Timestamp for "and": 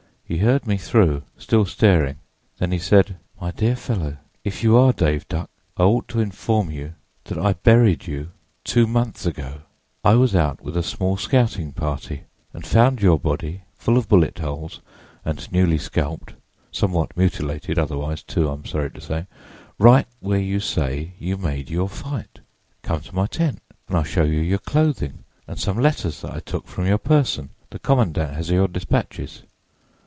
12.53-12.65, 15.25-15.51, 23.89-23.97, 25.45-25.59